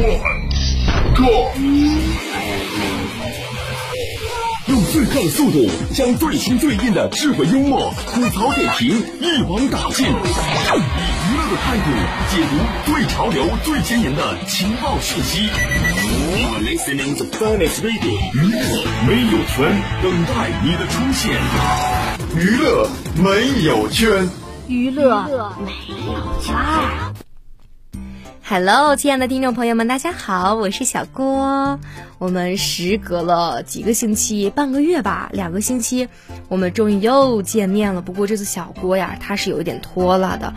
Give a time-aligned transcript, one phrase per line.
[0.00, 0.48] One,
[1.14, 1.50] go！
[4.66, 11.90] 用最快的速度将最新最硬的智慧幽默、吐槽点评一网打尽，以娱乐的态度
[12.30, 15.48] 解读最潮流、最前沿的情报讯息。
[16.36, 21.36] You're listening to Finest Radio，娱乐没有圈，等待你的出现。
[22.36, 24.30] 娱乐没有圈，
[24.68, 25.26] 娱乐
[25.64, 25.72] 没
[26.06, 26.54] 有圈。
[28.50, 31.78] Hello，亲爱的听众朋友们，大家好，我是小郭。
[32.18, 36.08] 我们时隔了几个星期，半个月吧，两个星期，
[36.48, 38.02] 我们终于又见面了。
[38.02, 40.52] 不过这次小郭呀，他是有一点拖拉的，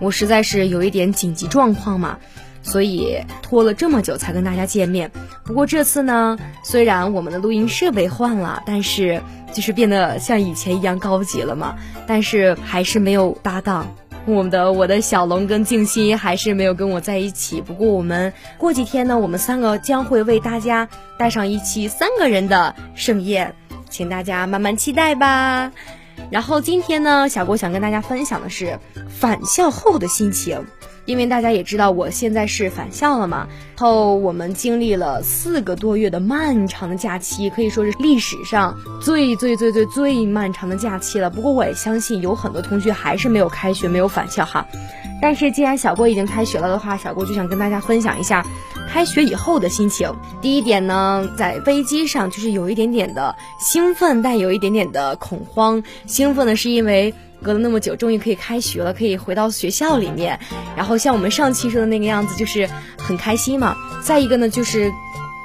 [0.00, 2.18] 我实在是有一点紧急状况嘛，
[2.64, 5.12] 所以拖了这么久才跟大家见面。
[5.44, 11.76] 不过这次呢，虽然我们的录音设备换了，但是就是变得像以前一样高级了嘛，
[12.08, 13.94] 但是还是没有搭档。
[14.26, 23.54] 我们的我的小龙跟静心还是没有跟我在一起，不过我们过几天呢，我们三个将会为大家带上一期三个人的盛宴，
[23.88, 25.70] 请大家慢慢期待吧。
[26.28, 30.66] 然后今天呢，小郭想跟大家分享的是返校后的心情，
[31.06, 41.30] 因为大家也知道我现在是返校了嘛，后我们经历了四个多月的漫长的假期，可以说是历史上最最最最最漫长的假期了。
[41.30, 44.66] 不过我也相信有很多同学还是没有开学，没有返校哈。
[45.22, 48.44] 但是既然小郭已经开学了的话，小郭就想跟大家分享一下
[48.86, 50.12] 开学以后的心情。
[50.42, 55.82] 第一点呢，在飞机上就是有一点点的兴奋，但有一点点的恐慌。
[56.04, 60.38] 兴奋的是因为隔了那么久，终于可以开学了，可以回到学校里面。
[60.76, 63.76] 然后像我们上期说的那个样子，就是很开心嘛。
[64.02, 64.92] 再一个呢，就是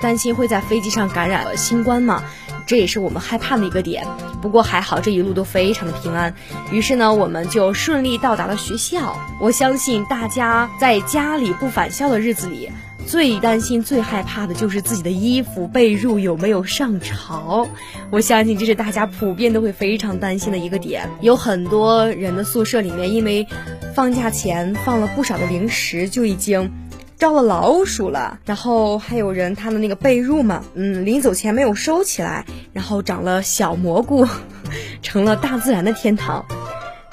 [0.01, 2.23] 担心会在飞机上感染了新冠嘛。
[2.67, 4.07] 这也是我们害怕的一个点，
[4.41, 6.33] 不过还好这一路都非常的平安。
[6.71, 9.17] 于是呢，我们就顺利到达了学校。
[9.41, 12.71] 我相信大家在家里不返校的日子里，
[13.07, 17.67] 最担心、最害怕的就是自己的衣服、被褥有没有上潮。
[18.11, 21.09] 我相信这是大家普遍都会非常担心的一个点。
[21.21, 23.47] 有很多人的宿舍里面，因为
[23.93, 26.71] 放假前放了不少的零食，就已经。
[27.17, 34.25] 招了老鼠了，然后还有人他的那个被褥嘛，嗯，临走前没有收起来，然后长了小蘑菇，
[35.03, 36.43] 成了大自然的天堂。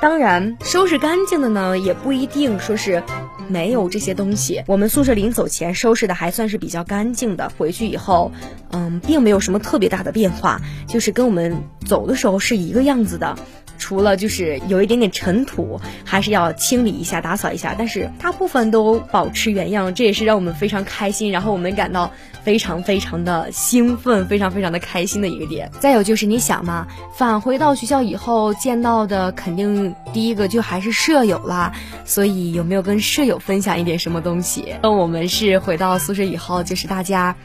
[0.01, 3.03] 当然，收拾干净的呢，也不一定说是
[3.49, 4.63] 没有这些东西。
[4.67, 8.31] 我们宿舍临走前收拾的还算是比较干净的，回去以后，
[8.71, 13.37] 嗯，并没有什么特别大的变化，就是跟我们走的时候是一个样子的。
[13.79, 22.13] 除了就是有一点点尘土，还是要清理一下、打扫一下，但是大部分都保持原样，这也是让我们非常开心，然后我们感到
[22.43, 25.71] 非常非常的兴奋，非常非常的开心的一个点。
[25.81, 31.73] 再有就是你想嘛，返回到学校以后见到的肯定第一个就还是舍友啦，
[32.05, 34.75] 所以有没有跟舍友分享一点什么东西？
[34.83, 37.37] 那我们是回到宿舍以后，就是大家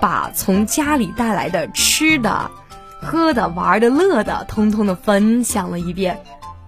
[0.00, 2.50] 把从家里带来的吃的。
[3.02, 6.20] 喝的、玩的、乐的，通通的分享了一遍。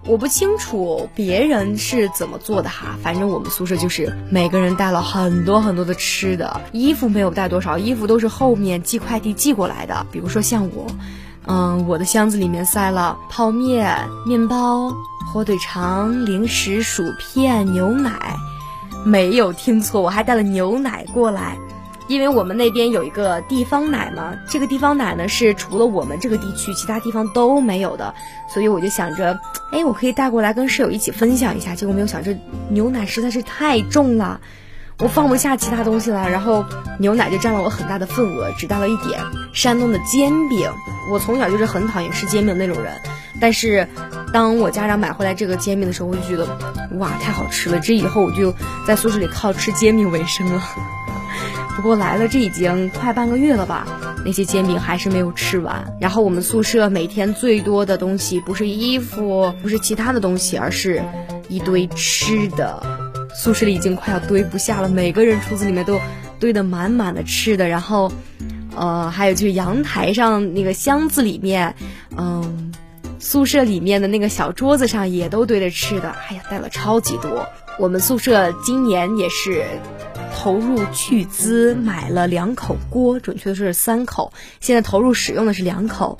[0.04, 10.04] 我不清楚别人是怎么做的哈，反正我们宿舍就是每个人带了很多很多的吃的，衣服没有带多少，衣服都是后面寄快递寄过来的。
[10.10, 10.86] 比如说像我，
[11.46, 14.92] 嗯，我的箱子里面塞了泡面、面包、
[15.32, 18.34] 火腿肠、零食、薯片、牛奶，
[19.04, 21.56] 没有听错，我还带了牛奶过来。
[22.12, 28.14] 因为我们那边有一个地方奶嘛，这个地方奶呢是除了我们这个地区，其他地方都没有的，
[28.52, 29.40] 所以我就想着，
[29.70, 31.74] 哎，我可以带过来跟室友一起分享一下。
[31.74, 32.36] 结果没有想，这
[32.68, 34.42] 牛奶实在是太重了，
[34.98, 36.66] 我放不下其他东西了，然后
[36.98, 39.18] 牛奶就占了我很大的份额，只带了一点。
[39.54, 40.70] 山东的煎饼，
[41.10, 42.92] 我从小就是很讨厌吃煎饼那种人，
[43.40, 43.88] 但是
[44.34, 46.46] 当我家长买回来这个煎饼的时候，我就觉得，
[46.98, 47.80] 哇，太好吃了！
[47.80, 48.54] 这以后我就
[48.86, 50.62] 在宿舍里靠吃煎饼为生了。
[51.76, 53.86] 不过来了，这已经快半个月了吧？
[54.24, 55.96] 那些煎饼还是没有吃完。
[56.00, 61.02] 然后我们宿舍每天最多的东西不是衣服，不是其他的东西，而是
[61.48, 62.82] 一堆吃的。
[63.34, 65.98] 宿舍里已经快要堆不下了，每个人橱子里面都
[66.38, 67.66] 堆得满满的吃的。
[67.68, 68.12] 然后，
[68.76, 71.74] 呃，还有就是阳台上那个箱子里面，
[72.16, 72.72] 嗯。
[73.24, 77.46] 宿舍里面的那个小桌子上也都堆着吃的，哎呀，带了超级多。
[77.78, 79.64] 我们宿舍今年也是
[80.42, 86.18] 投入巨资买了两口锅，准确的是三口，现在投入使用的是两口。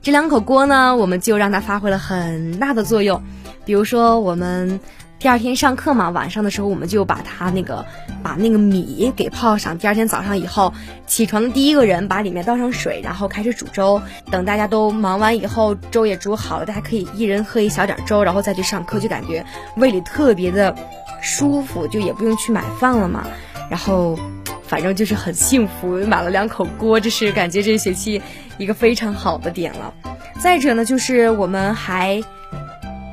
[0.00, 3.20] 这两口锅呢，我们就让它发挥了很大的作用。
[3.64, 4.78] 比如说，我们
[5.18, 7.84] 第二天上课嘛，晚上的时候我们就把它那个
[8.22, 9.76] 把那个米给泡上。
[9.76, 10.72] 第二天早上以后
[11.08, 14.00] 起床的第一个人把里面倒上水，然后开始煮粥。
[14.30, 19.44] 等大家都忙完以后，粥也煮好了，大家可以一人喝一小点粥，然后再去上课，就感觉
[19.76, 20.72] 胃里特别的
[21.20, 23.26] 舒服，就也不用去买饭了嘛。
[23.70, 24.18] 然后
[24.66, 28.22] 反正就是很幸福，买了两口锅，这是感觉这学期
[28.58, 29.94] 一个非常好的点了。
[30.40, 32.22] 再者呢，就是我们还。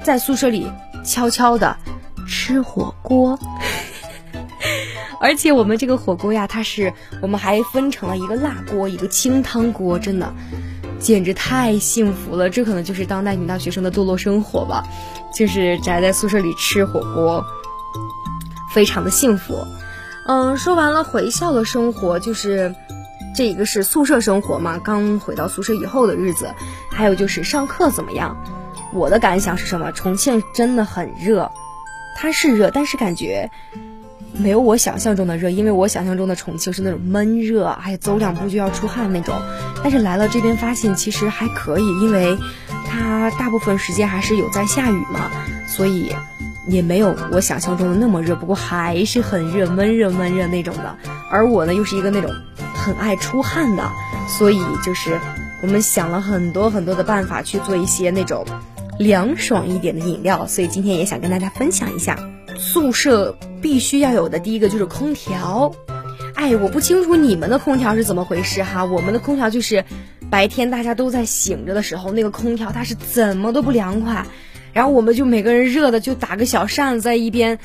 [0.03, 0.69] 在宿舍里
[1.05, 1.77] 悄悄的
[2.27, 3.39] 吃火锅，
[5.21, 6.91] 而且我们这个火锅呀，它是
[7.21, 10.33] 我们还分成了一个辣锅，一个清汤锅，真的
[10.99, 12.49] 简直太幸福了。
[12.49, 14.83] 这可能就是当代女大学生的堕落生活吧，
[15.33, 17.41] 就是宅在宿舍里吃火锅，
[18.73, 19.55] 非常的幸福。
[20.25, 22.73] 嗯，说完了回校的生活，就是
[23.35, 26.53] 这一个是宿舍生活嘛，刚回到宿舍以后的日子，
[26.89, 28.37] 还有就是上课怎么样？
[28.93, 29.91] 我的感想是什么？
[29.91, 31.51] 重庆真的很热，
[32.15, 33.49] 它是热，但是感觉
[34.31, 39.35] 没有我想象中的热，因为我想象中的重庆是那种闷热，哎，走两步就要出汗那种。
[39.83, 42.37] 但是来了这边发现其实还可以，因为
[42.87, 45.31] 它大部分时间还是有在下雨嘛，
[45.67, 46.15] 所以
[46.67, 50.95] 也没有我想象中的那么热，不过还是很热，闷热闷热那种的。
[51.29, 52.31] 而我呢，又是一个那种
[52.73, 53.89] 很爱出汗的，
[54.37, 55.19] 所以就是
[55.61, 58.45] 我们想了很多很多的办法去做一些那种。
[58.99, 62.15] 凉爽一点的饮料，所以今天也想跟大家分享一下，
[62.59, 65.73] 宿舍必须要有的第一个就是空调。
[66.35, 69.83] 哎，我不清楚你们的空调是怎么回事哈，我们的空调就是
[70.29, 74.27] 白天大家都在醒着的时候，那个空调它是怎么都不凉快，
[74.73, 77.59] 然后我们就每个人热的就打个小扇子在一边。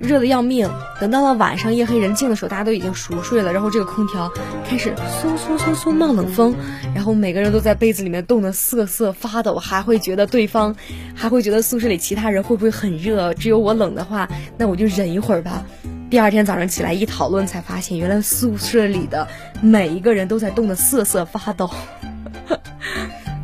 [0.00, 4.32] 热的要命，等到了晚上夜黑人静的时候，大家都已经熟睡了，然后这个空调
[4.66, 6.54] 开始嗖嗖嗖嗖冒冷风，
[6.94, 10.74] 然后每个人都在被子里面冻得瑟瑟发抖，还会觉得对方，
[11.14, 13.34] 还会觉得宿舍里其他人会不会很热？
[13.34, 14.26] 只有我冷的话，
[14.56, 15.66] 那我就忍一会儿吧。
[16.08, 19.28] 第二天早上起来一讨论，才发现原来宿舍里的
[19.60, 21.70] 每一个人都在冻得瑟瑟发抖。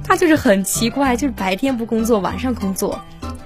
[0.07, 2.99] 他就是很奇怪，就是白天不工作，晚上工作。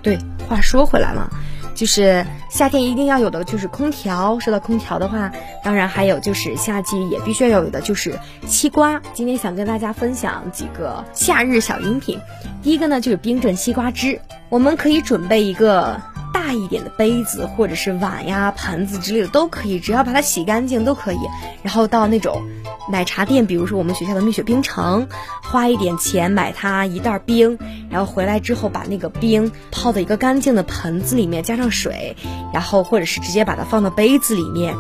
[0.03, 0.19] 对，
[0.49, 1.29] 话说回来嘛。
[1.73, 4.39] 就是夏天一定要有的就是空调。
[4.39, 5.33] 说到空调的话，
[5.65, 9.01] 当然还有就是夏季也必须要有的就是西瓜。
[9.15, 12.19] 今天想跟大家分享几个夏日小饮品。
[12.63, 14.21] 第一个呢就是冰镇西瓜汁，
[14.51, 15.99] 我们可以准备一个。
[16.33, 21.19] 大一点的杯子或者是碗呀、盘子之类的都可以，只要把它洗干净都可以。
[21.63, 22.43] 然后到那种
[22.91, 25.09] 奶茶店，比如说我们学校的蜜雪冰城，
[25.43, 27.59] 花一点钱买它一袋冰，
[27.91, 32.17] 然后回来之后把那个冰泡在一个干净的盆子里面，加上水，
[32.53, 34.75] 然后或者是直接把它放到杯子里面。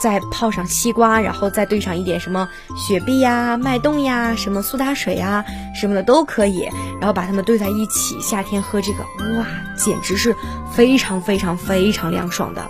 [0.00, 6.68] 再泡上西瓜，然后再兑上一点什么雪碧呀、脉动呀、什么苏打水呀什么的都可以，
[7.00, 8.98] 然后把它们兑在一起，夏天喝这个，
[9.38, 9.46] 哇，
[9.76, 10.34] 简直是
[10.72, 12.66] 非常非常非常凉爽的。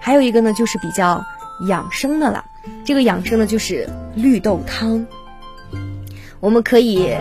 [0.00, 1.24] 还有一个呢，就是比较
[1.68, 2.44] 养生的了，
[2.84, 5.06] 这个养生呢就是绿豆汤，
[6.40, 7.16] 我们可以。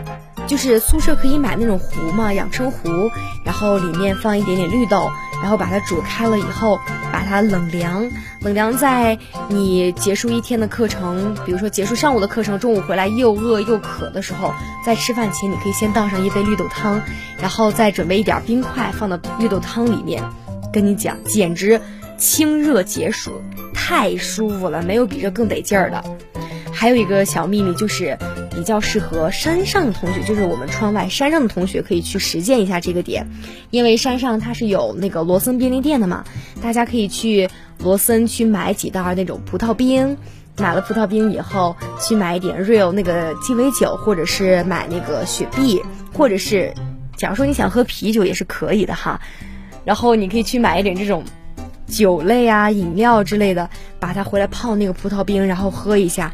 [0.47, 3.09] 就是宿舍可以买那种壶嘛，养生壶，
[3.45, 5.09] 然后里面放一点点绿豆，
[5.41, 6.79] 然后把它煮开了以后，
[7.11, 8.09] 把它冷凉，
[8.41, 9.17] 冷凉在
[9.49, 14.53] 你结束一天的课程，比如说结束上午的课程，中午回来又饿又渴的时候，
[14.85, 17.01] 在吃饭前你可以先倒上一杯绿豆汤，
[17.39, 20.23] 然后再准备一点冰块放到绿豆汤里面，
[20.71, 21.81] 跟你讲，简直
[22.17, 23.41] 清热解暑，
[23.73, 26.03] 太舒服了，没有比这更得劲儿的。
[26.71, 28.17] 还有一个小秘密就是。
[28.53, 33.25] 比较适合山上的同学，就是我们窗外山上的同学可以去实践一下这个点，
[33.71, 36.25] 因为山上它是有那个罗森便利店的嘛，
[36.61, 37.49] 大家可以去
[37.79, 40.17] 罗森去买几袋那种葡萄冰，
[40.57, 45.81] 买了葡萄冰以后，去买一点 real 那个鸡尾酒，或者是买那个雪碧，
[46.13, 46.73] 或者是
[47.15, 49.21] 假如说你想喝啤酒也是可以的哈，
[49.85, 51.23] 然后你可以去买一点这种
[51.91, 53.69] 酒类啊饮料之类的，
[53.99, 56.33] 把它回来泡那个葡萄冰，然后喝一下。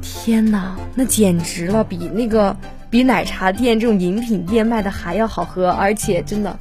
[0.00, 2.56] 天哪，那简直了，比那个
[2.90, 6.56] 比奶茶店这种饮品店卖的还要好喝，而且真的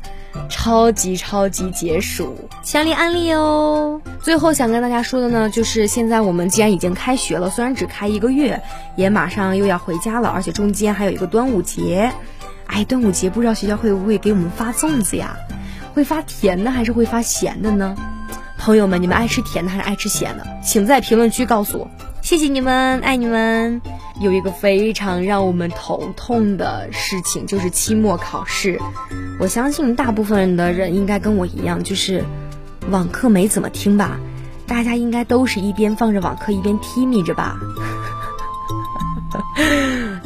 [0.50, 4.01] 超级超级解暑，强烈安利哦！
[4.21, 8.59] 最后想跟大家说的呢，就是现在我们既然已经开学了，虽然只开一个月，
[8.95, 12.11] 也马上又要回家了，而且中间还有一个端午节。
[12.67, 15.35] 哎，端午节不知道学校会不会给我们发粽子呀？
[15.93, 17.95] 会发甜的还是会发咸的呢？
[18.63, 20.46] 朋友们，你们爱吃甜的还是爱吃咸的？
[20.63, 21.89] 请在评论区告诉我。
[22.22, 23.82] 谢谢你们，爱你们。
[24.20, 28.80] 有一个非常让我们头痛的事情，就是期末考试。
[29.39, 32.24] 我相信大部分的人应该跟我一样，就是
[32.91, 34.20] 网课没怎么听吧。
[34.68, 37.58] 大家应该都是一边放着网课一边听咪着吧。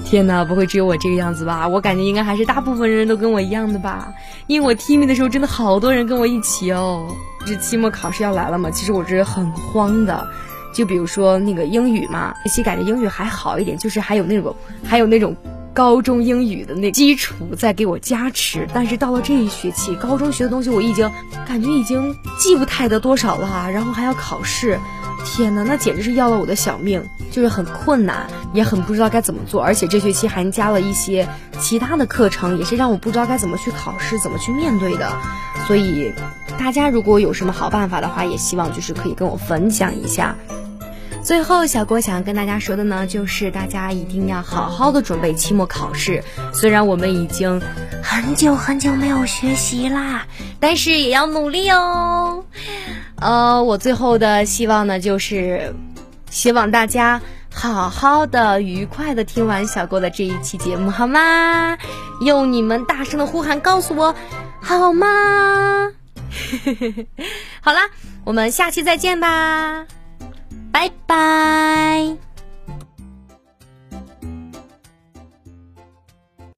[0.06, 1.68] 天哪，不会只有我这个样子吧？
[1.68, 4.14] 我感觉应该还是大部分人都跟我一样的吧。
[4.48, 7.08] 因为我听咪的时候，真的好多人跟我一起哦。
[7.46, 10.26] 这期末考试要来了嘛，其实我这很慌的。
[10.74, 15.36] 就比如说那个英语嘛，其实感觉英语还好一点，就是还有那种还有那种
[15.74, 18.68] 高中英语的那基础在给我加持。
[18.74, 21.10] 但是到了这一学期，高中学的东西我已经
[21.48, 24.80] 感觉已经记不太得多少了，然后还要考试，
[25.26, 29.62] 天呐，那简直是要了我的小命，就是很困难，也很不知道该怎么做。
[29.62, 31.28] 而且这学期还加了一些
[31.60, 35.12] 其他的课程，也是让我不知道该怎么去考试，怎么去面对的。
[35.68, 36.14] 所以
[36.58, 40.36] 大家如果有什么好办法的话，也希望就是可以跟我分享一下。
[41.24, 46.24] 最后，小郭想跟大家说的呢，就是大家一定要好好的准备期末考试。
[46.54, 47.60] 虽然我们已经
[48.04, 50.28] 很久很久没有学习啦，
[50.60, 52.44] 但是也要努力哦。
[53.20, 55.74] 呃，我最后的希望呢，就是
[56.30, 61.78] 希望大家好好的、愉快的听完小郭的这一期节目，好吗？
[62.22, 64.14] 用你们大声的呼喊告诉我，
[64.62, 65.08] 好吗？
[67.62, 67.82] 好啦，
[68.26, 69.86] 我们下期再见吧。
[70.72, 72.25] 拜拜。